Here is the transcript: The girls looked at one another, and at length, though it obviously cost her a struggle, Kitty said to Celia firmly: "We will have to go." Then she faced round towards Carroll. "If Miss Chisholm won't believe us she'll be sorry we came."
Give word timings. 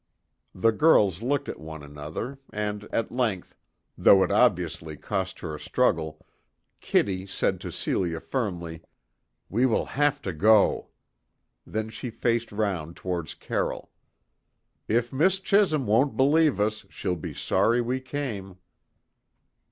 The 0.55 0.71
girls 0.71 1.21
looked 1.21 1.47
at 1.47 1.59
one 1.59 1.83
another, 1.83 2.39
and 2.51 2.85
at 2.85 3.11
length, 3.11 3.55
though 3.95 4.23
it 4.23 4.31
obviously 4.31 4.97
cost 4.97 5.41
her 5.41 5.53
a 5.53 5.59
struggle, 5.59 6.25
Kitty 6.79 7.27
said 7.27 7.61
to 7.61 7.71
Celia 7.71 8.19
firmly: 8.19 8.81
"We 9.47 9.67
will 9.67 9.85
have 9.85 10.19
to 10.23 10.33
go." 10.33 10.87
Then 11.67 11.89
she 11.89 12.09
faced 12.09 12.51
round 12.51 12.95
towards 12.95 13.35
Carroll. 13.35 13.91
"If 14.87 15.13
Miss 15.13 15.39
Chisholm 15.39 15.85
won't 15.85 16.17
believe 16.17 16.59
us 16.59 16.83
she'll 16.89 17.15
be 17.15 17.35
sorry 17.35 17.79
we 17.79 17.99
came." 17.99 18.57